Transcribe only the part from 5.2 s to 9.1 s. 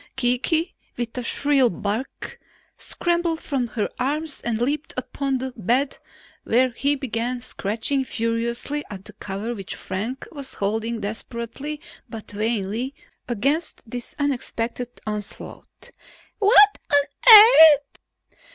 the bed where he began scratching furiously at